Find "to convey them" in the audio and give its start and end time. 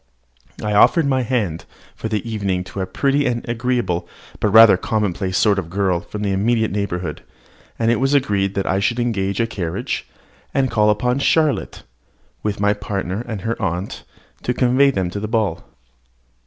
14.41-15.11